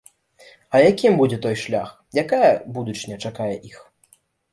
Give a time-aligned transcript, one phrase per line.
[0.77, 1.91] А якім будзе той шлях,
[2.23, 3.77] якая будучыня чакае іх?